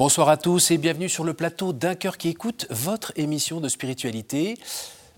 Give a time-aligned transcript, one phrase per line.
[0.00, 3.68] Bonsoir à tous et bienvenue sur le plateau d'un cœur qui écoute votre émission de
[3.68, 4.56] spiritualité.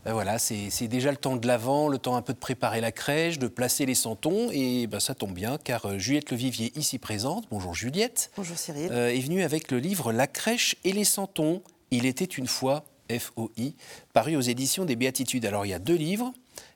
[0.05, 2.91] Ben voilà, c'est déjà le temps de l'avant, le temps un peu de préparer la
[2.91, 4.51] crèche, de placer les santons.
[4.51, 8.33] Et ben ça tombe bien, car euh, Juliette Levivier, ici présente, bonjour Juliette.
[8.37, 8.91] Bonjour Cyril.
[8.91, 11.62] Euh, est venue avec le livre La crèche et les santons.
[11.92, 13.77] Il était une fois, F-O-I,
[14.12, 15.47] paru aux éditions des Béatitudes.
[15.47, 16.33] Alors il y a deux livres.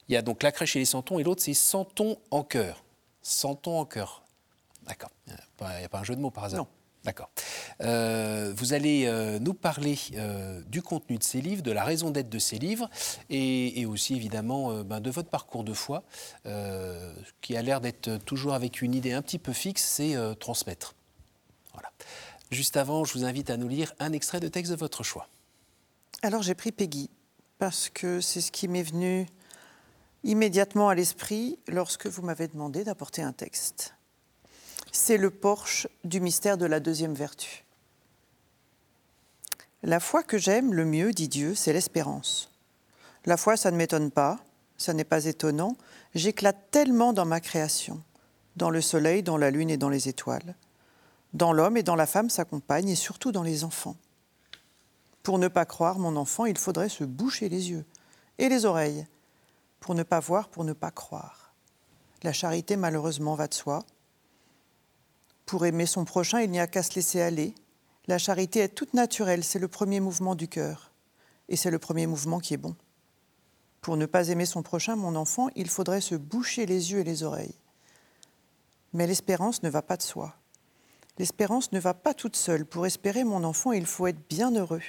[0.09, 2.85] Il y a donc La crèche et les santons, et l'autre c'est Santons en cœur.
[3.21, 4.23] Santons en cœur.
[4.87, 5.11] D'accord.
[5.27, 6.61] Il n'y a, pas un jeu de mots par hasard?
[6.61, 6.69] Non.
[7.07, 7.31] D'accord.
[7.83, 12.11] Euh, vous allez euh, nous parler euh, du contenu de ces livres, de la raison
[12.11, 12.89] d'être de ces livres,
[13.31, 16.03] et, aussi évidemment ben, de votre parcours de foi,
[17.41, 20.95] qui a l'air d'être toujours avec une idée un petit peu fixe, c'est transmettre.
[21.73, 21.91] Voilà.
[22.51, 25.29] Juste avant, je vous invite à nous lire un extrait de texte de votre choix.
[26.23, 27.11] Alors j'ai pris Peggy,
[27.59, 29.27] parce que c'est ce qui m'est venu
[30.25, 33.97] immédiatement à l'esprit lorsque vous m'avez demandé d'apporter un texte
[34.97, 37.66] c'est le porche du mystère de la deuxième vertu.
[39.87, 42.51] La foi que j'aime le mieux, dit Dieu, c'est l'espérance.
[43.25, 44.41] La foi, ça ne m'étonne pas,
[44.77, 45.77] ça n'est pas étonnant,
[46.13, 48.03] j'éclate tellement dans ma création,
[48.57, 50.57] dans le soleil, dans la lune et dans les étoiles,
[51.35, 53.95] dans l'homme et dans la femme, sa compagne, et surtout dans les enfants.
[55.23, 57.85] Pour ne pas croire mon enfant, il faudrait se boucher les yeux
[58.39, 59.07] et les oreilles,
[59.79, 61.55] pour ne pas voir, pour ne pas croire.
[62.25, 63.85] La charité, malheureusement, va de soi,
[65.45, 67.55] pour aimer son prochain, il n'y a qu'à se laisser aller.
[68.09, 70.93] La charité est toute naturelle, c'est le premier mouvement du cœur.
[71.49, 72.77] Et c'est le premier mouvement qui est bon.
[73.81, 77.05] Pour ne pas aimer son prochain, mon enfant, il faudrait se boucher les yeux et
[77.05, 77.55] les oreilles.
[78.93, 80.37] Mais l'espérance ne va pas de soi.
[81.19, 82.65] L'espérance ne va pas toute seule.
[82.65, 84.83] Pour espérer mon enfant, il faut être bien heureux.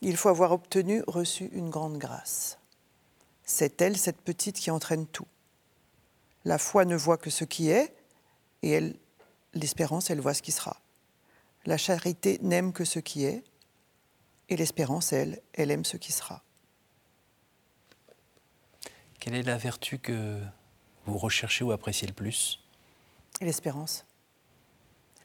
[0.00, 2.58] Il faut avoir obtenu, reçu une grande grâce.
[3.44, 5.26] C'est elle, cette petite, qui entraîne tout.
[6.44, 7.94] La foi ne voit que ce qui est,
[8.62, 8.96] et elle,
[9.54, 10.76] l'espérance, elle voit ce qui sera.
[11.64, 13.44] La charité n'aime que ce qui est,
[14.48, 16.42] et l'espérance, elle, elle aime ce qui sera.
[19.18, 20.40] Quelle est la vertu que
[21.06, 22.58] vous recherchez ou appréciez le plus?
[23.40, 24.04] L'espérance.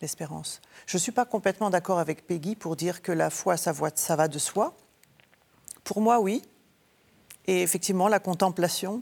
[0.01, 0.61] L'espérance.
[0.85, 4.15] Je ne suis pas complètement d'accord avec Peggy pour dire que la foi, ça, ça
[4.15, 4.77] va de soi.
[5.83, 6.43] Pour moi, oui.
[7.47, 9.01] Et effectivement, la contemplation,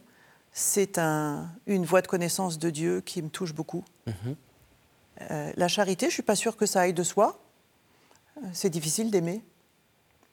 [0.53, 3.84] c'est un, une voie de connaissance de Dieu qui me touche beaucoup.
[4.07, 4.35] Mhm.
[5.22, 7.40] Euh, la charité, je ne suis pas sûre que ça aille de soi.
[8.38, 9.44] Euh, c'est difficile d'aimer.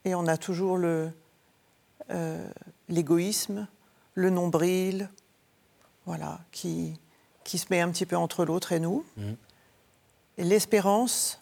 [0.05, 1.13] Et on a toujours le,
[2.11, 2.49] euh,
[2.89, 3.69] l'égoïsme,
[4.15, 5.09] le nombril,
[6.07, 6.95] voilà, qui,
[7.45, 9.05] qui se met un petit peu entre l'autre et nous.
[9.17, 9.37] Mhm.
[10.39, 11.41] Et l'espérance,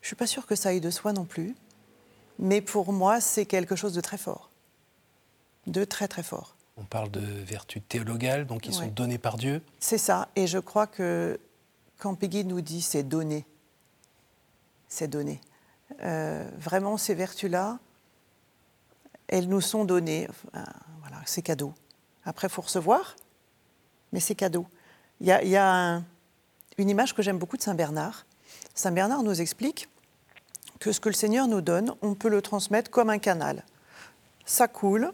[0.00, 1.56] je ne suis pas sûre que ça aille de soi non plus.
[2.38, 4.50] Mais pour moi, c'est quelque chose de très fort.
[5.66, 6.54] De très très fort.
[6.76, 9.60] On parle de vertus théologales, donc qui sont données par Dieu.
[9.80, 10.28] C'est ça.
[10.36, 11.40] Et je crois que
[11.98, 13.44] quand Peggy nous dit c'est donné,
[14.88, 15.40] c'est donné.
[16.02, 17.78] Euh, vraiment, ces vertus-là,
[19.26, 20.28] elles nous sont données.
[20.52, 21.74] voilà, c'est cadeau.
[22.24, 23.16] Après, il faut recevoir,
[24.12, 24.66] mais c'est cadeau.
[25.20, 26.02] Il y a,
[26.78, 28.24] une image que j'aime beaucoup de Saint Bernard.
[28.74, 29.88] Saint Bernard nous explique
[30.78, 33.64] que ce que le Seigneur nous donne, on peut le transmettre comme un canal.
[34.46, 35.12] Ça coule,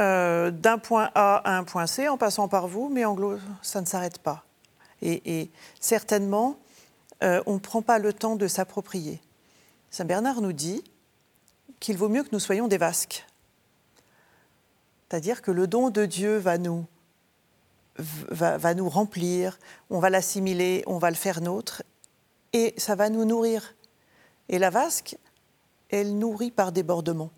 [0.00, 3.36] euh, d'un point A à un point C en passant par vous, mais en gros,
[3.62, 4.44] ça ne s'arrête pas.
[5.02, 6.58] Et, certainement,
[7.22, 9.20] euh, on ne prend pas le temps de s'approprier.
[9.90, 10.82] Saint Bernard nous dit
[11.80, 13.26] qu'il vaut mieux que nous soyons des vasques.
[15.08, 16.86] C'est-à-dire que le don de Dieu va nous,
[17.98, 19.58] va, va nous remplir,
[19.90, 21.82] on va l'assimiler, on va le faire nôtre,
[22.52, 23.74] et ça va nous nourrir.
[24.48, 25.16] Et la vasque,
[25.90, 27.30] elle nourrit par débordement.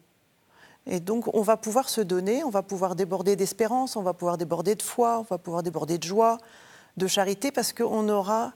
[0.87, 4.37] Et donc, on va pouvoir se donner, on va pouvoir déborder d'espérance, on va pouvoir
[4.37, 6.39] déborder de foi, on va pouvoir déborder de joie,
[6.97, 8.53] de charité, parce qu'on aura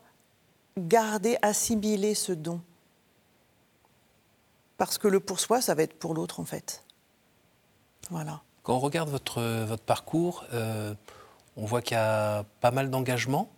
[0.78, 2.60] gardé, assimilé ce don.
[4.76, 6.84] Parce que le pour soi, ça va être pour l'autre, en fait.
[8.10, 8.40] Voilà.
[8.62, 10.94] Quand on regarde votre, votre parcours, euh,
[11.56, 13.48] on voit qu'il y a pas mal d'engagement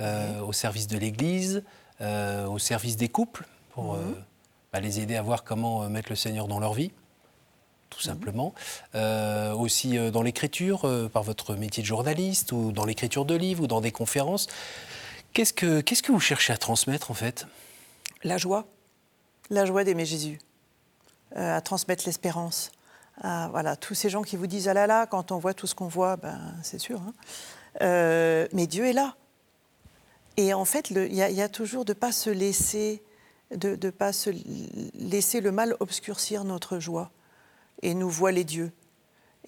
[0.00, 1.62] euh, au service de l'Église,
[2.00, 4.14] euh, au service des couples, pour mhm.
[4.72, 6.92] bah, les aider à voir comment mettre le Seigneur dans leur vie
[7.90, 8.14] tout mhm.
[8.14, 8.54] simplement.
[8.94, 13.34] Euh, aussi euh, dans l'écriture, euh, par votre métier de journaliste, ou dans l'écriture de
[13.34, 14.46] livres, ou dans des conférences.
[15.32, 17.46] Qu'est-ce que, qu'est-ce que vous cherchez à transmettre en fait?
[18.24, 18.66] La joie.
[19.50, 20.38] La joie d'aimer Jésus.
[21.34, 22.72] à transmettre l'espérance.
[23.22, 25.74] voilà, tous ces gens qui vous disent Ah là là, quand on voit tout ce
[25.74, 27.00] qu'on voit, ben, c'est sûr.
[27.00, 27.14] Hein.
[28.52, 29.14] mais Dieu est là.
[30.36, 33.02] Et en fait, il y, a toujours de ne pas se laisser
[33.54, 34.30] de ne pas se
[34.94, 37.10] laisser le mal obscurcir notre joie
[37.80, 38.72] et nous voit les dieux.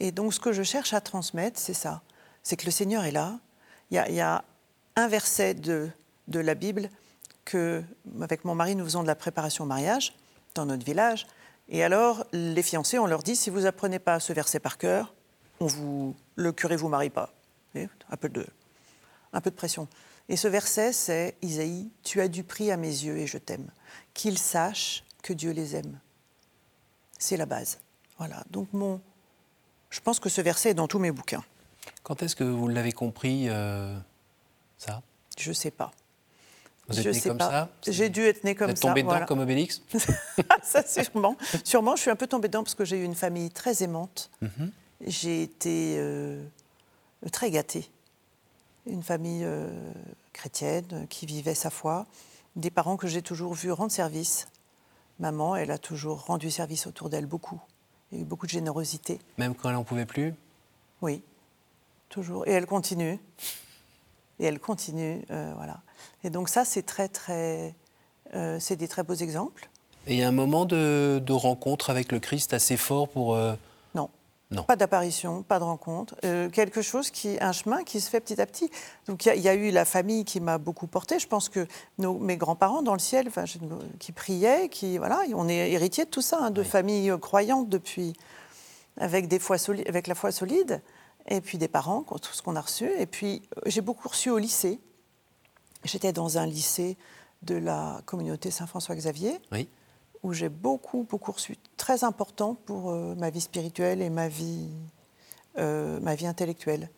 [0.00, 2.02] Et donc ce que je cherche à transmettre, c'est ça.
[2.42, 3.38] C'est que le Seigneur est là.
[3.90, 4.44] Il y a,
[4.94, 5.88] un verset de,
[6.28, 6.90] de la Bible
[7.44, 7.82] que,
[8.20, 10.14] avec mon mari, nous faisons de la préparation au mariage
[10.54, 11.26] dans notre village.
[11.68, 15.14] Et alors, les fiancés, on leur dit si vous apprenez pas ce verset par cœur,
[15.60, 17.32] on vous, le curé vous marie pas.
[17.74, 18.46] Un peu de,
[19.32, 19.88] un peu de pression.
[20.28, 23.70] Et ce verset, c'est Isaïe, tu as du prix à mes yeux et je t'aime.
[24.14, 25.98] Qu'ils sachent que Dieu les aime.
[27.18, 27.78] C'est la base.
[28.24, 28.44] Voilà.
[28.50, 29.00] Donc mon,
[29.90, 31.42] je pense que ce verset est dans tous mes bouquins.
[32.04, 33.98] Quand est-ce que vous l'avez compris, euh,
[34.78, 35.02] ça?
[35.36, 35.90] Je ne sais pas.
[36.86, 37.68] Vous êtes né comme ça?
[37.84, 38.86] J'ai dû être né comme vous êtes ça.
[38.86, 39.82] tombé dedans comme Obélix?
[40.62, 41.36] Ça, sûrement.
[41.64, 44.30] Sûrement, je suis un peu tombée dedans parce que j'ai eu une famille très aimante.
[44.40, 44.70] Mhm.
[45.00, 46.44] J'ai été euh,
[47.32, 47.90] très gâtée.
[48.86, 49.68] Une famille euh,
[50.32, 52.06] chrétienne qui vivait sa foi.
[52.54, 54.46] Des parents que j'ai toujours vus rendre service.
[55.18, 57.60] Maman, elle a toujours rendu service autour d'elle beaucoup.
[58.12, 59.18] Il y a eu beaucoup de générosité.
[59.38, 60.34] Même quand elle n'en pouvait plus?
[61.00, 61.22] Oui,
[62.08, 62.46] toujours.
[62.46, 63.18] Et elle continue.
[64.38, 65.80] Et elle continue, euh, voilà.
[66.22, 67.74] Et donc ça, c'est très, très...
[68.34, 69.68] Euh, c'est des très beaux exemples.
[70.06, 73.34] Et il y a un moment de, de rencontre avec le Christ assez fort pour...
[73.34, 73.54] euh,
[74.52, 74.62] Non.
[74.64, 76.14] Pas d'apparition, pas de rencontre.
[76.24, 78.70] Euh, quelque chose qui, un chemin qui se fait petit à petit.
[79.06, 81.18] Donc il y a- il y, a eu la famille qui m'a beaucoup portée.
[81.18, 81.66] Je pense que
[81.98, 83.58] nos, mes grands-parents dans le ciel, enfin, je-
[83.98, 87.68] qui priaient, qui voilà, on est héritiers de tout ça, hein, de familles euh, croyantes
[87.68, 88.12] depuis,
[88.98, 90.82] avec des foi soli- avec la foi solide,
[91.28, 92.90] et puis des parents, tout ce qu'on a reçu.
[92.98, 94.78] Et puis euh, j'ai beaucoup reçu au lycée.
[95.84, 96.96] J'étais dans un lycée
[97.42, 99.68] de la communauté Saint-François-Xavier Oui.
[100.22, 104.68] Où j'ai beaucoup, beaucoup reçu, très important pour euh, ma vie spirituelle et ma vie,
[105.58, 106.90] euh, ma vie intellectuelle.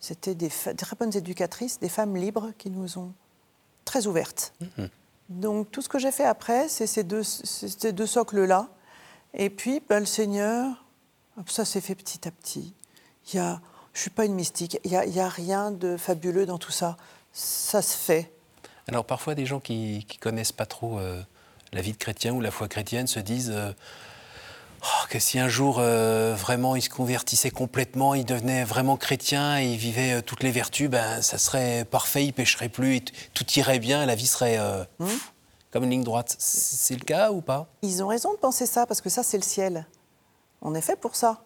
[0.00, 3.12] C'était des, très bonnes éducatrices, des femmes libres qui nous ont
[3.84, 4.54] très ouvertes.
[5.28, 8.68] Donc tout ce que j'ai fait après, c'est ces deux, c'est ces deux socles-là.
[9.34, 10.84] Et puis ben, le Seigneur,
[11.46, 12.74] ça s'est fait petit à petit.
[13.26, 13.60] Il y a,
[13.92, 16.96] je ne suis pas une mystique, il n'y a rien de fabuleux dans tout ça.
[17.32, 18.32] Ça se fait.
[18.86, 21.22] Alors parfois, des gens qui ne connaissent pas trop euh,
[21.72, 23.72] la vie de chrétien ou la foi chrétienne se disent euh,
[24.80, 29.58] Oh, que si un jour euh, vraiment ils se convertissaient complètement, ils devenaient vraiment chrétiens
[29.58, 33.04] et ils vivaient euh, toutes les vertus, ben, ça serait parfait, ils pécheraient plus, et
[33.34, 34.56] tout irait bien, la vie serait
[34.98, 35.32] pff,
[35.72, 36.36] comme une ligne droite.
[36.38, 37.66] C'est c'est le cas ou pas?
[37.82, 39.84] Ils ont raison de penser ça, parce que ça, c'est le ciel.
[40.62, 41.42] On est fait pour ça.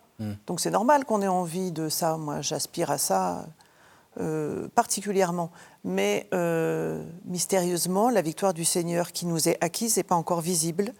[0.46, 2.16] Donc c'est normal qu'on ait envie de ça.
[2.16, 3.46] Moi, j'aspire à ça
[4.20, 5.50] euh, particulièrement.
[5.84, 10.92] Mais euh, mystérieusement, la victoire du Seigneur qui nous est acquise n'est pas encore visible.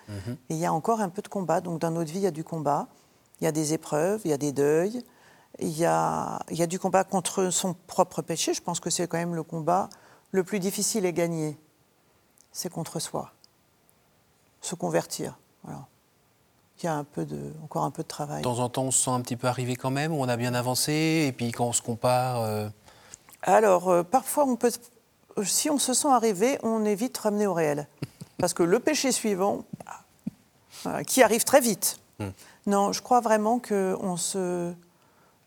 [0.48, 1.60] Et il y a encore un peu de combat.
[1.60, 2.88] Donc dans notre vie, il y a du combat.
[3.40, 5.02] Il y a des épreuves, il y a des deuils.
[5.58, 8.54] Il y a, il y a du combat contre son propre péché.
[8.54, 9.90] Je pense que c'est quand même le combat
[10.30, 11.58] le plus difficile à gagner.
[12.52, 13.32] C'est contre soi
[14.62, 15.38] se convertir.
[15.64, 15.86] Voilà.
[16.78, 18.38] Il y a un peu de, encore un peu de travail.
[18.38, 20.36] De temps en temps, on se sent un petit peu arrivé quand même, on a
[20.36, 22.68] bien avancé, et puis quand on se compare, euh,
[23.42, 24.70] Alors, euh, parfois, on peut,
[25.42, 27.88] si on se sent arrivé, on est vite ramené au réel.
[28.38, 29.64] Parce que le péché suivant,
[30.82, 31.98] voilà, qui arrive très vite.
[32.66, 34.72] Non, je crois vraiment que on se.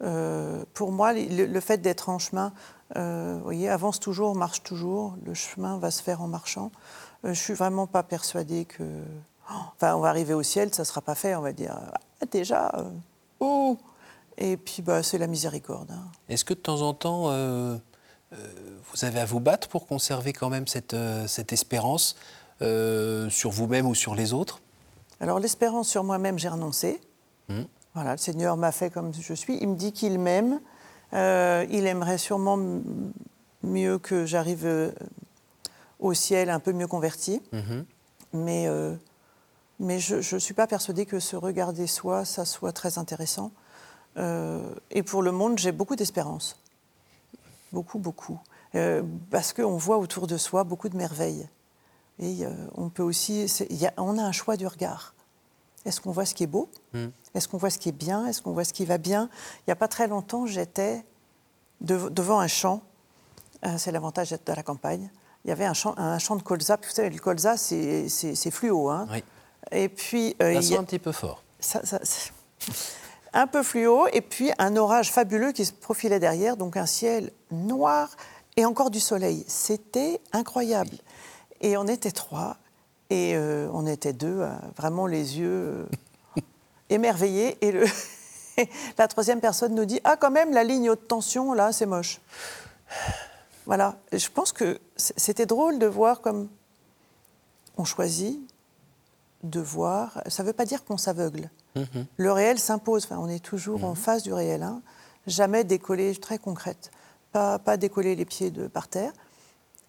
[0.03, 2.51] euh, pour moi, le, le fait d'être en chemin,
[2.97, 5.15] euh, vous voyez, avance toujours, marche toujours.
[5.25, 6.71] Le chemin va se faire en marchant.
[7.23, 8.83] Euh, je suis vraiment pas persuadée que.
[9.49, 11.33] oh, Enfin, on va arriver au ciel, ça sera pas fait.
[11.35, 11.77] On va dire
[12.21, 12.71] ah, déjà.
[12.77, 12.83] euh,
[13.39, 13.77] oh.
[14.37, 15.89] Et puis, bah, c'est la miséricorde.
[15.91, 16.03] hein.
[16.27, 17.77] est-ce que de temps en temps, euh, euh,
[18.91, 22.15] vous avez à vous battre pour conserver quand même cette, euh, cette espérance
[22.61, 24.61] euh, sur vous-même ou sur les autres?
[25.19, 27.01] Alors l'espérance sur moi-même, j'ai renoncé.
[27.49, 27.65] Mhm.
[27.93, 29.57] Voilà, le Seigneur m'a fait comme je suis.
[29.61, 30.59] Il me dit qu'il m'aime.
[31.13, 32.59] Euh, il aimerait sûrement
[33.63, 34.91] mieux que j'arrive euh,
[35.99, 37.41] au ciel un peu mieux converti.
[37.51, 37.85] Mhm.
[38.33, 38.95] Mais, euh,
[39.79, 43.51] mais je ne suis pas persuadée que se regarder soi, ça soit très intéressant.
[44.17, 44.61] Euh,
[44.91, 46.57] et pour le monde, j'ai beaucoup d'espérance.
[47.71, 48.39] Beaucoup, beaucoup.
[48.75, 51.47] Euh, parce qu'on voit autour de soi beaucoup de merveilles.
[52.19, 53.45] Et euh, on peut aussi.
[53.69, 55.13] y a- on a un choix du regard.
[55.85, 56.69] Est-ce qu'on voit ce qui est beau?
[56.93, 57.07] Mm.
[57.35, 58.25] Est-ce qu'on voit ce qui est bien?
[58.27, 59.29] Est-ce qu'on voit ce qui va bien?
[59.59, 61.05] Il n'y a pas très longtemps, j'étais
[61.81, 62.81] dev- devant un champ.
[63.65, 65.09] Euh, c'est l'avantage d'être à la campagne.
[65.43, 66.77] Il y avait un champ, un champ de colza.
[66.77, 68.07] Puis vous savez, le colza, c'est
[68.51, 68.89] fluo.
[68.89, 69.23] Hein Oui.
[69.71, 71.43] Et puis, euh, Ça sent a- un petit peu fort.
[71.59, 71.81] ça-
[73.35, 77.31] un peu fluo, et puis un orage fabuleux qui se profilait derrière, donc un ciel
[77.51, 78.09] noir
[78.57, 79.43] et encore du soleil.
[79.47, 80.97] C'était incroyable.
[81.61, 82.57] Et on était trois,
[83.09, 85.85] et euh, on était deux, euh, vraiment les yeux euh,
[86.89, 87.57] émerveillés.
[87.61, 87.85] Et le-
[88.97, 92.21] la troisième personne nous dit Ah, quand même, la ligne haute tension, là, c'est moche.
[93.65, 93.97] Voilà.
[94.13, 96.47] Je pense que c'était drôle de voir comme
[97.77, 98.39] on choisit
[99.43, 100.21] de voir.
[100.27, 101.49] Ça ne veut pas dire qu'on s'aveugle.
[101.75, 102.05] Mhm.
[102.17, 103.05] Le réel s'impose.
[103.05, 104.63] Enfin, on est toujours en face du réel.
[104.63, 104.81] hein.
[105.27, 106.91] Jamais décoller, très concrète.
[107.31, 109.11] Pas, pas décoller les pieds de, par terre,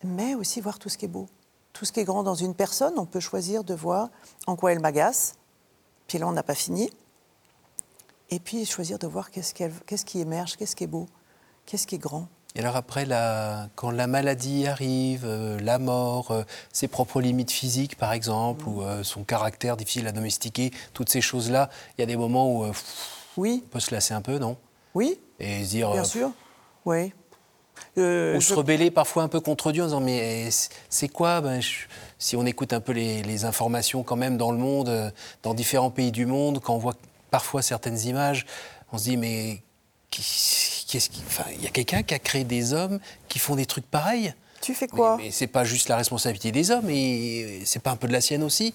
[0.02, 1.28] mais aussi voir tout ce qui est beau.
[1.72, 4.08] tout ce qui est grand dans une personne, on peut choisir de voir
[4.46, 5.34] en quoi elle m'agace.
[6.08, 6.90] Puis là, on n'a pas fini.
[8.30, 11.06] Et puis choisir de voir qu'est-ce, qu'est-ce qui émerge, qu'est-ce qui est beau,
[11.66, 12.28] qu'est-ce qui est grand.
[12.56, 17.50] Et alors après, la, quand la maladie arrive, euh, la mort, euh, ses propres limites
[17.50, 22.04] physiques par exemple, ou euh, son caractère difficile à domestiquer, toutes ces choses-là, il y
[22.04, 22.66] a des moments où
[23.36, 23.62] oui.
[23.66, 24.56] on peut se lasser un peu, non?
[24.94, 25.20] Oui.
[25.38, 25.92] Et se dire...
[25.92, 26.30] Bien sûr,
[26.86, 27.12] oui.
[27.98, 30.48] ou se rebeller parfois un peu contre Dieu en disant mais
[30.88, 31.42] c'est quoi?
[31.42, 31.60] Ben,
[32.18, 35.90] Si on écoute un peu les, les, informations quand même dans le monde, dans différents
[35.90, 36.94] pays du monde, quand on voit
[37.30, 38.46] parfois certaines images,
[38.92, 39.62] on se dit mais
[40.86, 43.66] qu'est-ce qui, enfin, il y a quelqu'un qui a créé des hommes qui font des
[43.66, 44.34] trucs pareils.
[44.60, 47.90] Tu fais quoi Mais, mais c'est pas juste la responsabilité des hommes, et c'est pas
[47.90, 48.74] un peu de la sienne aussi.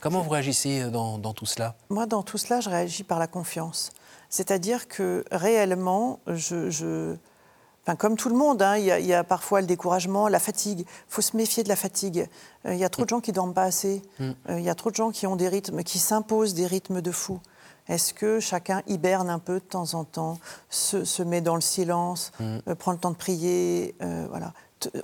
[0.00, 1.74] Comment vous réagissez dans, dans, tout cela?
[1.90, 3.90] Moi, dans tout cela, je réagis par la confiance.
[4.28, 7.16] C'est-à-dire que réellement, je, je...
[7.82, 10.28] Enfin, comme tout le monde, hein, il, y a, il, y a, parfois le découragement,
[10.28, 10.80] la fatigue.
[10.80, 12.28] Il faut se méfier de la fatigue.
[12.66, 14.02] Euh, il y a trop de gens qui dorment pas assez.
[14.18, 14.30] Mm.
[14.48, 17.02] Euh, il y a trop de gens qui ont des rythmes, qui s'imposent des rythmes
[17.02, 17.40] de fou.
[17.88, 20.38] Est-ce que chacun hiberne un peu de temps en temps,
[20.70, 22.58] se, se met dans le silence, mm.
[22.68, 24.52] euh, prend le temps de prier euh, voilà.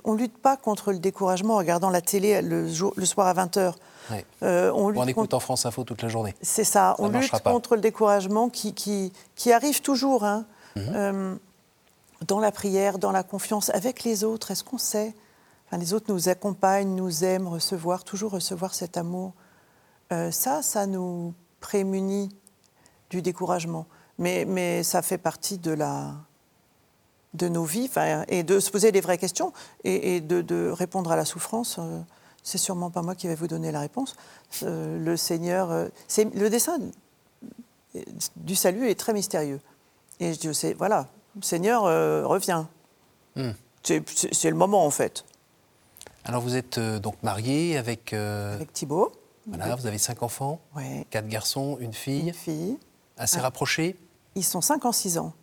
[0.03, 3.25] On ne lutte pas contre le découragement en regardant la télé le, jour, le soir
[3.25, 3.73] à 20h.
[4.11, 4.25] Ouais.
[4.43, 5.35] Euh, on, on écoute contre...
[5.35, 6.35] en France Info toute la journée.
[6.41, 6.71] C'est ça.
[6.71, 6.95] ça.
[6.99, 7.39] on lutte pas.
[7.39, 10.23] contre le découragement qui, qui, qui arrive toujours.
[10.23, 10.45] Hein.
[10.75, 10.95] Mm -hmm.
[10.95, 11.35] euh,
[12.27, 14.51] dans la prière, dans la confiance avec les autres.
[14.51, 15.13] Est-ce qu'on sait?
[15.67, 19.33] Enfin, Les autres nous accompagnent, nous aiment, recevoir, toujours recevoir cet amour.
[20.31, 22.29] Ça, ça nous prémunit
[23.11, 23.85] du découragement.
[24.17, 26.15] Mais, mais ça fait partie de, la,
[27.35, 27.89] de nos vies,
[28.27, 29.53] et de se poser des vraies questions
[29.83, 31.77] et, et de, de, répondre à la souffrance.
[31.77, 31.99] Euh,
[32.43, 34.15] c'est sûrement pas moi qui vais vous donner la réponse.
[34.63, 35.87] Euh, le Seigneur, euh,
[36.17, 36.79] le dessin
[38.35, 39.59] du salut est très mystérieux.
[40.19, 41.07] Et je dis, c'est voilà,
[41.41, 42.65] Seigneur euh, revient.
[43.35, 43.51] Mm.
[43.83, 45.25] C'est le moment en fait.
[46.23, 49.11] Alors vous êtes donc mariée avec avec Thibault.
[49.47, 51.07] Voilà, vous avez cinq enfants, ouais.
[51.09, 52.27] quatre garçons, une fille.
[52.27, 52.77] Une fille.
[53.21, 53.43] Assez ah.
[53.43, 53.95] rapprochés
[54.33, 55.33] Ils sont 5 ans, 6 ans.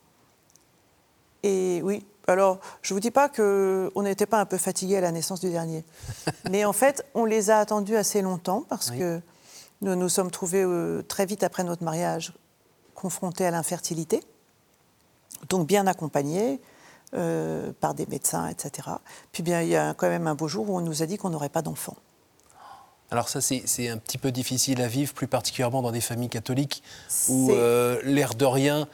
[1.45, 5.01] Et oui, alors je ne vous dis pas qu'on n'était pas un peu fatigués à
[5.01, 5.85] la naissance du dernier.
[6.51, 8.99] Mais en fait, on les a attendus assez longtemps parce oui.
[8.99, 9.21] que
[9.81, 12.33] nous nous sommes trouvés euh, très vite après notre mariage
[12.97, 14.25] confrontés à l'infertilité.
[15.49, 16.61] Donc bien accompagnés
[17.15, 18.89] euh, par des médecins, etc.
[19.31, 21.17] Puis bien, il y a quand même un beau jour où on nous a dit
[21.17, 21.97] qu'on n'aurait pas d'enfants.
[23.11, 26.83] Alors ça, c'est un petit peu difficile à vivre, plus particulièrement dans des familles catholiques,
[27.29, 28.87] où euh, l'air de rien,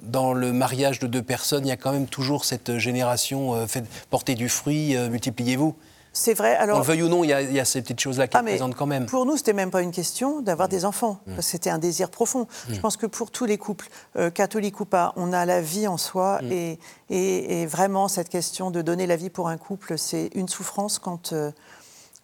[0.00, 3.66] dans le mariage de deux personnes, il y a quand même toujours cette génération euh,
[3.66, 5.74] fait, portez du fruit, euh, multipliez-vous.
[6.12, 6.56] C'est vrai.
[6.56, 8.26] Alors, On le veuille ou non, il y a, il y a ces petites choses-là
[8.26, 9.06] qui ah, présentent quand même.
[9.06, 10.70] Pour nous, c'était même pas une question d'avoir mmh.
[10.70, 11.20] des enfants.
[11.26, 11.40] Mmh.
[11.40, 12.42] C'était un désir profond.
[12.42, 12.74] Mmh.
[12.74, 15.86] Je pense que pour tous les couples, euh, catholiques ou pas, on a la vie
[15.86, 16.40] en soi.
[16.50, 16.78] Et,
[17.10, 20.98] et, et, vraiment, cette question de donner la vie pour un couple, c'est une souffrance
[20.98, 21.52] quand euh,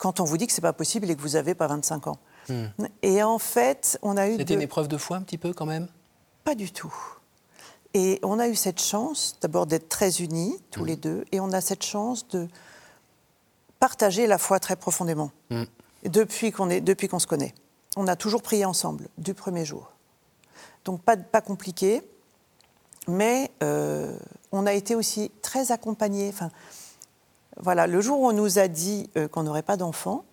[0.04, 2.18] quand on vous dit que c'est pas possible et que vous n'avez pas 25 ans.
[2.50, 2.66] Hmm.
[3.00, 4.32] Et en fait, on a eu.
[4.32, 4.54] C'était de...
[4.56, 5.88] une épreuve de foi un petit peu quand même?
[6.44, 6.94] Pas du tout.
[7.94, 10.86] Et on a eu cette chance d'abord d'être très unis, tous hmm.
[10.86, 12.48] les deux, et on a cette chance de
[13.80, 15.30] partager la foi très profondément.
[15.48, 15.64] Hmm.
[16.04, 17.54] Depuis qu'on qu se connaît.
[17.96, 19.90] On a toujours prié ensemble, du premier jour.
[20.84, 22.02] Donc pas, pas compliqué,
[23.08, 24.14] mais euh,
[24.52, 26.28] on a été aussi très accompagnés.
[26.28, 26.50] Enfin,
[27.56, 30.24] voilà, le jour où on nous a dit euh, qu'on n'aurait pas d'enfants,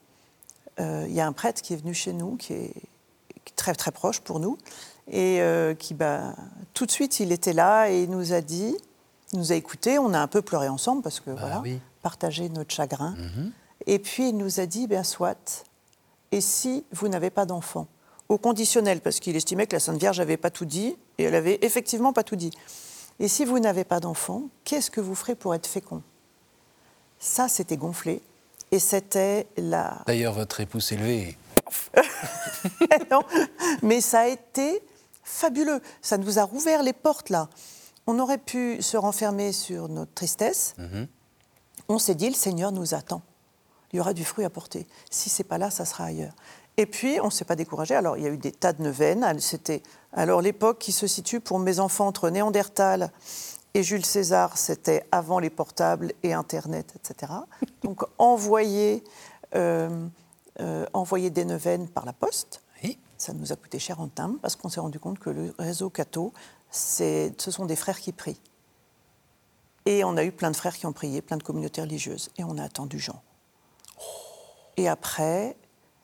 [0.79, 2.73] euh, il y a un prêtre qui est venu chez nous, qui est
[3.55, 4.57] très très proche pour nous,
[5.09, 6.35] et euh, qui, bah,
[6.73, 8.75] tout de suite, il était là et il nous a dit,
[9.33, 11.79] il nous a écoutés, on a un peu pleuré ensemble parce que bah, voilà, oui.
[12.01, 13.15] partager notre chagrin.
[13.15, 13.51] -hmm.
[13.87, 15.65] Et puis il nous a dit, bien soit,
[16.31, 17.87] et si vous n'avez pas d'enfants?
[18.29, 21.35] Au conditionnel, parce qu'il estimait que la Sainte Vierge n'avait pas tout dit, et elle
[21.35, 22.51] avait effectivement pas tout dit.
[23.19, 26.01] Et si vous n'avez pas d'enfants, qu'est-ce que vous ferez pour être fécond?
[27.21, 28.21] Ça, c'était gonflé.
[28.71, 30.01] Et c'était la.
[30.07, 31.37] D'ailleurs, votre époux s'est levé.
[33.11, 33.21] non,
[33.83, 34.81] mais ça a été
[35.23, 35.81] fabuleux.
[36.01, 37.47] Ça nous a rouvert les portes, là.
[38.07, 40.73] On aurait pu se renfermer sur notre tristesse.
[40.77, 41.07] Mm -hmm.
[41.89, 43.21] On s'est dit, le Seigneur nous attend.
[43.93, 44.87] Il y aura du fruit à porter.
[45.09, 46.33] Si c'est pas là, ça sera ailleurs.
[46.77, 47.95] Et puis, on ne s'est pas découragé.
[47.95, 49.39] Alors, il y a eu des tas de neuvaines.
[49.39, 53.11] C'était alors l'époque qui se situe pour mes enfants entre Néandertal
[53.73, 57.33] et Jules César, c'était avant les portables et Internet, etc.
[57.83, 59.03] Donc envoyer,
[59.55, 60.07] euh,
[60.59, 62.99] euh, envoyer des neuvaines par la poste, oui.
[63.17, 65.89] ça nous a coûté cher en timbre parce qu'on s'est rendu compte que le réseau
[65.89, 66.33] Cato,
[66.69, 68.41] ce sont des frères qui prient.
[69.85, 72.29] Et on a eu plein de frères qui ont prié, plein de communautés religieuses.
[72.37, 73.21] Et on a attendu Jean.
[73.97, 74.03] Oh.
[74.77, 75.57] Et après,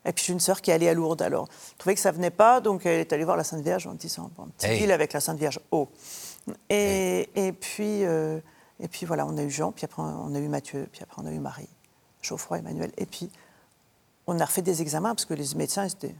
[0.08, 1.22] et puis j'ai une sœur qui est allée à Lourdes.
[1.22, 3.86] Alors, je trouvais que ça venait pas, donc elle est allée voir la Sainte Vierge
[3.88, 4.80] en disant bon, un petit hey.
[4.80, 5.60] deal avec la Sainte Vierge.
[5.72, 5.90] Oh.
[6.70, 8.39] Et, et, puis, euh,
[8.80, 11.22] et puis voilà, on a eu Jean, puis après on a eu Mathieu, puis après
[11.22, 11.70] on a eu Marie,
[12.22, 12.92] Geoffroy, Emmanuel.
[12.98, 13.30] Et puis
[14.27, 16.16] on a refait des examens parce que les médecins, c'était,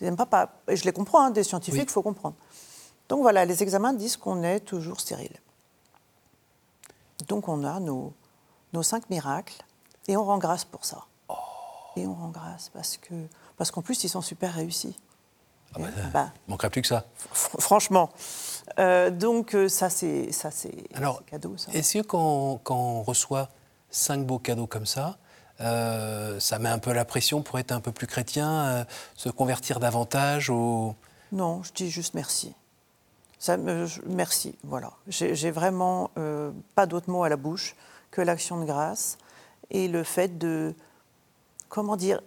[0.00, 0.50] ils n'aiment pas, pas.
[0.68, 2.36] Je les comprends, hein, des scientifiques, il faut comprendre.
[3.08, 5.36] Donc voilà, les examens disent qu'on est toujours stérile.
[7.26, 8.12] Donc on a nos,
[8.72, 9.62] nos cinq miracles
[10.06, 11.04] et on rend grâce pour ça.
[11.96, 13.14] Et on rend grâce parce que
[13.56, 14.96] parce qu'en plus ils sont super réussis.
[15.74, 17.04] Ah bah, bah, manquerait plus que ça.
[17.32, 18.10] Franchement.
[18.78, 20.74] Euh, donc euh, ça c'est ça c'est
[21.26, 21.56] cadeau.
[21.72, 23.48] Est-ce que quand, quand, on reçoit
[23.90, 25.18] cinq beaux cadeaux comme ça,
[25.60, 29.80] euh, ça met un peu la pression pour être un peu plus chrétien, se convertir
[29.80, 30.94] davantage au...
[31.32, 32.54] Non, je dis juste merci.
[33.38, 33.56] Ça,
[34.06, 34.92] merci, voilà.
[35.08, 36.10] J'ai vraiment
[36.74, 37.76] pas d'autre mot à la bouche
[38.10, 39.18] que l'action de grâce
[39.70, 40.74] et le fait de,
[41.68, 42.20] comment dire,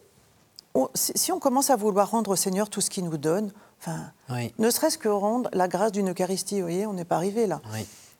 [0.94, 4.12] si on commence à vouloir rendre au Seigneur tout ce qu'il nous donne, enfin,
[4.58, 7.62] ne serait-ce que rendre la grâce d'une Eucharistie, vous voyez, on n'est pas arrivé là.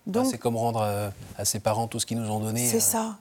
[0.08, 2.68] Donc, c'est comme rendre euh, à ses parents tout ce qu'ils nous ont donné.
[2.68, 2.80] C'est euh.
[2.80, 3.18] ça.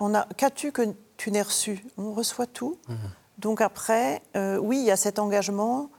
[0.00, 0.82] On a, qu'as-tu que
[1.16, 1.84] tu n'aies reçu?
[1.96, 2.76] On reçoit tout.
[2.88, 2.96] Mhm.
[3.38, 5.90] Donc après, euh, oui, il y a cet engagement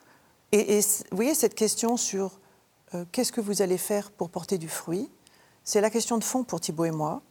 [0.52, 2.40] et, vous voyez cette question sur
[3.12, 5.10] qu'est-ce que vous allez faire pour porter du fruit?
[5.66, 7.22] C'est la question de fond pour Thibault et moi.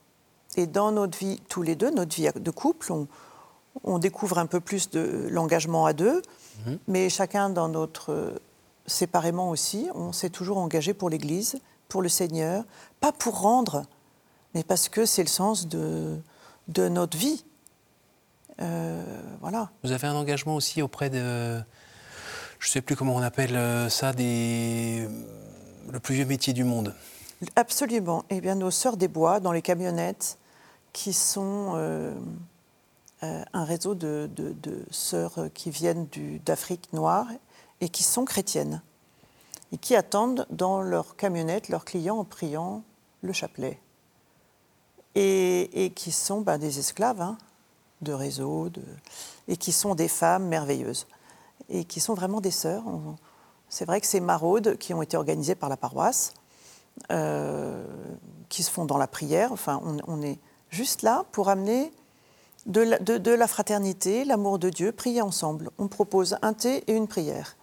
[0.56, 3.08] Et dans notre vie, tous les deux, notre vie de couple, on,
[3.98, 6.22] découvre un peu plus de l'engagement à deux,
[6.66, 6.78] mhm.
[6.88, 8.34] mais chacun dans notre.
[8.86, 12.64] séparément aussi, on s'est toujours engagé pour l'Église, pour le Seigneur,
[13.00, 13.84] pas pour rendre,
[14.54, 16.16] mais parce que c'est le sens de,
[16.68, 17.44] de notre vie.
[18.60, 19.02] Euh,
[19.40, 19.70] voilà.
[19.82, 21.58] Vous avez un engagement aussi auprès de.
[22.58, 25.06] Je ne sais plus comment on appelle euh, ça, des,
[25.90, 26.94] le plus vieux métier du monde.
[27.56, 28.24] Absolument.
[28.30, 30.38] Eh bien, nos sœurs des bois, dans les camionnettes,
[30.92, 32.14] qui sont euh,
[33.52, 34.28] un réseau de,
[34.90, 36.06] sœurs qui viennent
[36.44, 37.26] d'Afrique noire
[37.80, 38.82] et qui sont chrétiennes
[39.74, 42.84] et qui attendent dans leur camionnette leurs clients en priant
[43.22, 43.80] le chapelet.
[45.16, 47.36] Et, qui sont ben, des esclaves hein,
[48.02, 48.70] de réseau,
[49.48, 51.06] et qui sont des femmes merveilleuses,
[51.68, 52.84] et qui sont vraiment des sœurs.
[53.68, 56.34] C'est vrai que ces maraudes qui ont été organisées par la paroisse,
[57.10, 57.84] euh,
[58.48, 60.38] qui se font dans la prière, enfin, on est
[60.70, 61.92] juste là pour amener
[62.66, 65.70] de la, fraternité, l'amour de Dieu, prier ensemble.
[65.78, 67.56] On propose un thé et une prière.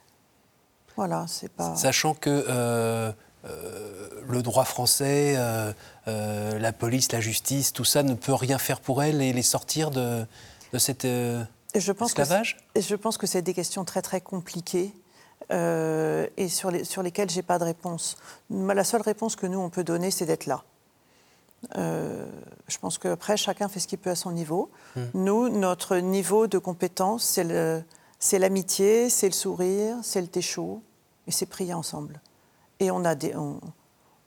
[0.95, 1.75] Voilà, c'est pas.
[1.75, 3.11] Sachant que euh,
[3.45, 5.73] euh, le droit français, euh,
[6.05, 9.89] la police, la justice, tout ça ne peut rien faire pour elles et les sortir
[9.89, 10.25] de,
[10.73, 11.07] de cet
[11.73, 12.57] je pense esclavage?
[12.75, 14.93] que Je pense que c'est des questions très très compliquées.
[15.49, 18.17] et sur, les, sur lesquelles j'ai pas de réponse.
[18.49, 20.63] La seule réponse que nous on peut donner, c'est d'être là.
[21.77, 22.25] Euh,
[22.67, 24.71] je pense qu'après, chacun fait ce qu'il peut à son niveau.
[24.95, 25.05] Hmm.
[25.13, 27.39] Nous, notre niveau de compétence,
[28.19, 30.81] c'est l'amitié, c'est le sourire, c'est le thé chaud,
[31.27, 32.19] et c'est prier ensemble.
[32.79, 33.35] Et on a des,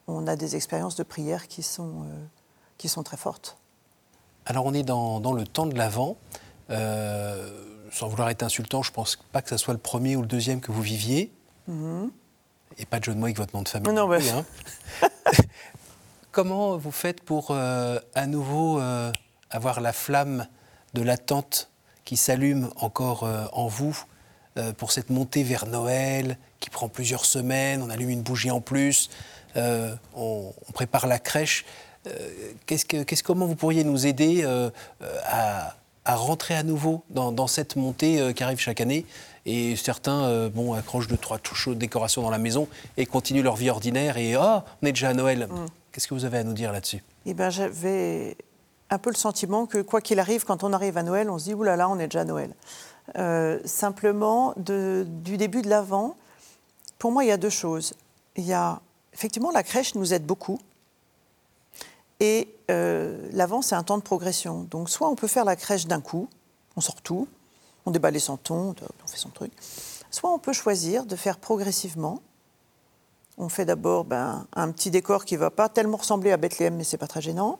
[0.07, 2.25] on, a des expériences de prière qui sont, euh,
[2.79, 3.59] qui sont très fortes.
[4.47, 6.17] Alors on est dans, dans le temps de l'Avent.
[6.71, 7.51] Euh,
[7.91, 10.27] sans vouloir être insultant, je ne pense pas que ce soit le premier ou le
[10.27, 11.33] deuxième que vous viviez.
[11.71, 12.11] Mm-hmm.
[12.79, 13.93] Et pas de jeu de mots avec votre nom de famille.
[13.93, 14.29] Non, mais...
[14.31, 14.45] hein.
[16.35, 19.13] Comment vous faites pour euh, à nouveau euh,
[19.51, 20.49] avoir la flamme
[20.93, 21.71] de l'attente
[22.05, 23.97] qui s'allume encore euh, en vous
[24.77, 29.11] pour cette montée vers Noël qui prend plusieurs semaines, on allume une bougie en plus,
[29.57, 31.65] on, prépare la crèche.
[32.65, 34.45] qu'est-ce que, comment vous pourriez nous aider
[35.25, 35.75] à,
[36.07, 39.07] rentrer à nouveau dans, cette montée qui arrive chaque année?
[39.45, 43.57] Et certains bon, accrochent deux, trois touches de décoration dans la maison et continuent leur
[43.57, 45.49] vie ordinaire et oh, on est déjà à Noël.
[45.51, 45.67] Mm.
[45.95, 47.05] Qu'est-ce que vous avez à nous dire là-dessus?
[47.25, 48.37] Eh bien, j'avais
[48.91, 51.45] un peu le sentiment que quoi qu'il arrive, quand on arrive à Noël, on se
[51.45, 52.53] dit, oulala, là là, on est déjà à Noël.
[53.17, 56.17] Euh, simplement, du début de l'Avent,
[56.99, 57.95] pour moi, il y a deux choses.
[58.35, 58.81] Il y a,
[59.13, 60.59] effectivement, la crèche nous aide beaucoup.
[62.19, 64.67] Et euh, l'Avent, c'est un temps de progression.
[64.73, 66.29] Donc, soit on peut faire la crèche d'un coup,
[66.75, 67.29] on sort tout,
[67.87, 69.53] on déballe les santons, on fait son truc.
[70.11, 72.21] Soit on peut choisir de faire progressivement
[73.39, 76.77] on fait d'abord ben, un petit décor qui ne va pas tellement ressembler à Bethléem,
[76.77, 77.59] mais c'est pas très gênant.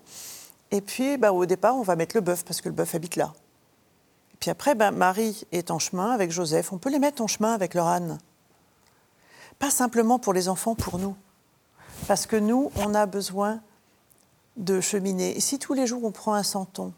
[0.71, 3.17] Et puis, ben, au départ, on va mettre le bœuf, parce que le bœuf habite
[3.17, 3.33] là.
[4.33, 6.73] Et puis après, ben, Marie est en chemin avec Joseph.
[6.73, 8.19] On peut les mettre en chemin avec leur âne.
[9.59, 11.17] Pas simplement pour les enfants, pour nous.
[12.07, 13.61] Parce que nous, on a besoin
[14.57, 15.37] de cheminer.
[15.37, 16.93] Et si tous les jours, on prend un centon,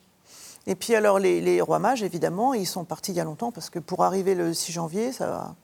[0.66, 3.70] et puis alors, les, rois mages, évidemment, ils sont partis il y a longtemps, parce
[3.70, 5.54] que pour arriver le 6 janvier, ça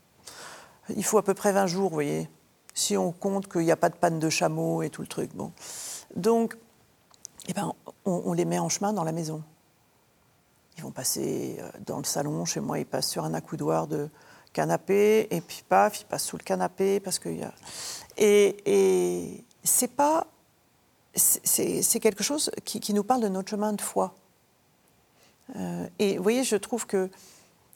[0.96, 2.29] il faut à peu près 20 jours, vous voyez
[2.74, 5.35] si on compte qu'il n'y a pas de panne de chameau et tout le truc.
[5.35, 5.52] Bon.
[6.16, 6.56] Donc,
[7.48, 7.72] eh ben,
[8.04, 9.42] on, les met en chemin dans la maison.
[10.76, 14.08] Ils vont passer euh, dans le salon, chez moi, ils passent sur un accoudoir de
[14.52, 17.52] canapé, et puis paf, ils passent sous le canapé, parce qu'il y a...
[18.16, 20.26] Et, et c'est pas...
[21.14, 24.14] C'est quelque chose qui, nous parle de notre chemin de foi.
[25.56, 27.11] Euh, et vous voyez, je trouve que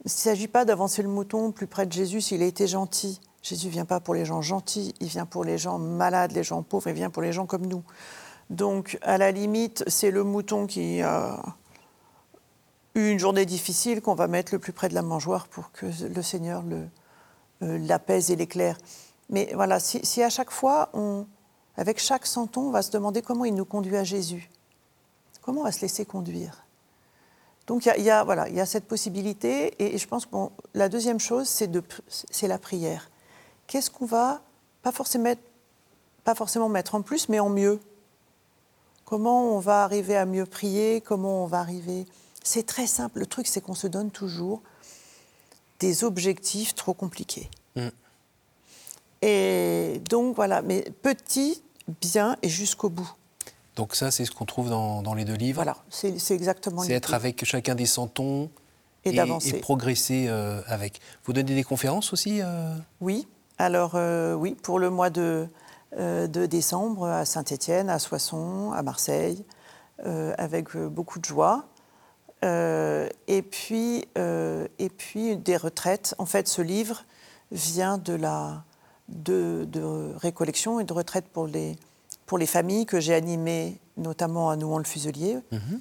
[0.05, 3.21] ne s'agit pas d'avancer le mouton plus près de Jésus s'il a été gentil.
[3.49, 6.63] Jésus vient pas pour les gens gentils, il vient pour les gens malades, les gens
[6.63, 7.85] pauvres, il vient pour les gens comme nous.
[8.51, 11.41] Donc, à la limite, c'est le mouton qui a
[12.97, 15.87] eu une journée difficile qu'on va mettre le plus près de la mangeoire pour que
[15.87, 16.65] le Seigneur
[17.63, 18.79] euh, l'apaise et l'éclaire.
[19.31, 20.91] Mais voilà, si, à chaque fois,
[21.77, 24.51] avec chaque santon, on va se demander comment il nous conduit à Jésus,
[25.41, 26.65] comment on va se laisser conduire?
[27.69, 30.37] Donc il y, a, voilà, il y a cette possibilité, et, je pense que
[30.75, 33.09] la deuxième chose, c'est la prière.
[33.67, 34.41] Qu'est-ce qu'on va
[34.83, 35.35] pas forcément,
[36.25, 37.81] pas forcément mettre en plus, mais en mieux?
[39.05, 41.01] Comment on va arriver à mieux prier?
[41.01, 42.07] Comment on va arriver?
[42.43, 43.21] C'est très simple.
[43.21, 44.63] Le truc, c'est qu'on se donne toujours
[45.81, 47.51] des objectifs trop compliqués.
[47.77, 47.89] Mm.
[49.23, 51.63] Et donc voilà, mais petit,
[52.01, 53.11] bien et jusqu'au bout.
[53.77, 55.63] Donc ça, c'est ce qu'on trouve dans, les deux livres.
[55.63, 56.83] Voilà, c'est exactement.
[56.83, 58.51] C'est être avec chacun des santons
[59.05, 61.01] et, et, et progresser euh, avec.
[61.25, 62.75] Vous donnez des conférences aussi euh?
[63.01, 63.29] Oui.
[63.59, 65.49] Alors euh, oui, pour le mois de
[65.99, 69.45] euh, de décembre à Saint-Étienne, à Soissons, à Marseille,
[70.05, 71.65] euh, avec beaucoup de joie.
[72.43, 74.07] et, puis,
[75.37, 76.15] des retraites.
[76.19, 77.05] En fait, ce livre
[77.51, 78.65] vient de la
[79.09, 81.77] de, récollection et de retraite pour les,
[82.27, 85.39] pour les familles que j'ai animées, notamment à Nouan-le-Fuselier.
[85.51, 85.81] Mhm.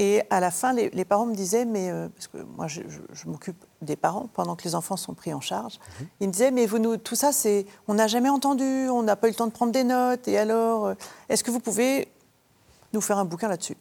[0.00, 2.82] Et à la fin, les, parents me disaient, mais euh, parce que moi je,
[3.26, 6.06] m'occupe des parents pendant que les enfants sont pris en charge, mhm.
[6.20, 9.16] ils me disaient, mais vous nous, tout ça, c'est, on n'a jamais entendu, on n'a
[9.16, 10.94] pas eu le temps de prendre des notes, et alors, euh,
[11.28, 12.06] est-ce que vous pouvez
[12.92, 13.76] nous faire un bouquin là-dessus?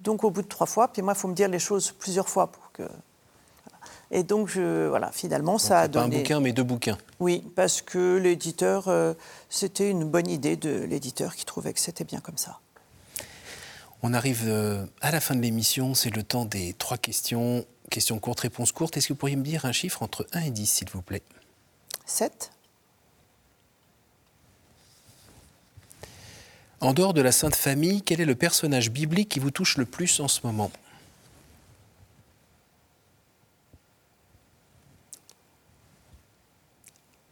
[0.00, 2.28] Donc au bout de trois fois, puis moi, il faut me dire les choses plusieurs
[2.28, 2.82] fois pour que.
[4.10, 6.08] Et donc, je, voilà, finalement, ça a donné.
[6.10, 6.98] Pas un bouquin, mais deux bouquins.
[7.20, 9.14] Oui, parce que l'éditeur, euh,
[9.48, 12.58] c'était une bonne idée de l'éditeur qui trouvait que c'était bien comme ça.
[14.06, 17.64] On arrive euh, à la fin de l'émission, c'est le temps des trois questions.
[17.88, 18.98] Questions courtes, réponses courtes.
[18.98, 21.22] Est-ce que vous pourriez me dire un chiffre entre 1 et 10, s'il vous plaît?
[22.04, 22.52] 7.
[26.82, 29.86] En dehors de la Sainte Famille, quel est le personnage biblique qui vous touche le
[29.86, 30.70] plus en ce moment?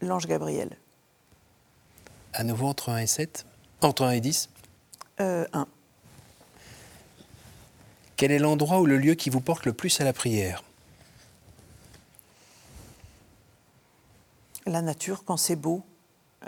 [0.00, 0.78] L'ange Gabriel.
[2.32, 3.44] À nouveau entre 1 et 7
[3.82, 4.48] Entre 1 et 10
[5.20, 5.68] euh, 1.
[8.16, 10.62] Quel est l'endroit ou le lieu qui vous porte le plus à la prière?
[14.66, 15.82] La nature, quand c'est beau.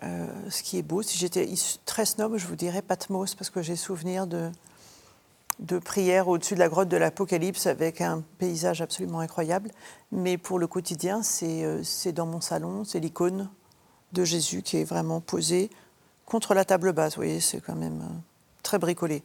[0.03, 1.03] Euh, ce qui est beau.
[1.03, 1.49] Si j'étais
[1.85, 4.51] très snob, je vous dirais Patmos, parce que j'ai souvenir de,
[5.61, 9.71] de prières au-dessus de la grotte de l'Apocalypse avec un paysage absolument incroyable.
[10.11, 13.49] Mais pour le quotidien, c'est euh, dans mon salon, c'est l'icône
[14.13, 15.71] de Jésus qui est vraiment posée
[16.27, 17.15] contre la table basse.
[17.15, 18.15] Vous voyez, c'est quand même euh,
[18.63, 19.23] très bricolé.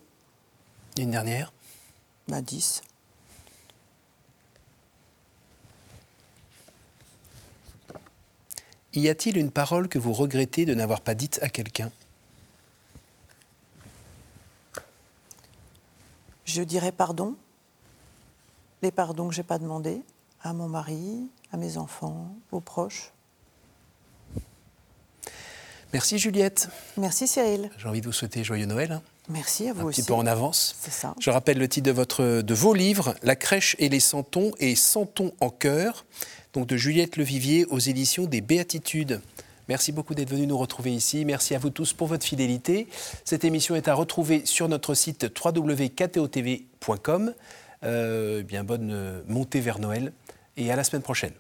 [0.97, 1.51] Une dernière?
[2.41, 2.81] 10.
[8.93, 11.91] Y a-t-il une parole que vous regrettez de n'avoir pas dite à quelqu'un?
[16.45, 17.35] Je dirais pardon.
[18.81, 20.01] Les pardons que je n'ai pas demandés
[20.41, 23.11] à mon mari, à mes enfants, aux proches.
[25.93, 26.69] Merci Juliette.
[26.97, 27.69] Merci Cyril.
[27.77, 29.01] J'ai envie de vous souhaiter joyeux Noël.
[29.29, 30.01] Merci à vous un aussi.
[30.01, 30.75] Un petit peu en avance.
[30.79, 31.13] C'est ça.
[31.19, 34.75] Je rappelle le titre de, votre, de vos livres, La crèche et les santons et
[34.75, 36.05] Santons en cœur,
[36.53, 39.21] donc de Juliette Levivier aux éditions des Béatitudes.
[39.67, 41.25] Merci beaucoup d'être venu nous retrouver ici.
[41.25, 42.87] Merci à vous tous pour votre fidélité.
[43.23, 47.33] Cette émission est à retrouver sur notre site www.ktotv.com.
[47.83, 50.11] Euh, bien bonne montée vers Noël
[50.57, 51.33] et à la semaine prochaine.